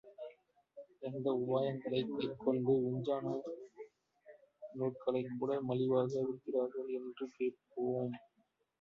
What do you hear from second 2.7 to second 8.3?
விஞ்ஞான நூற்களைக்கூட மலிவாக விற்கிறார்கள் என்று கேட்டோம்.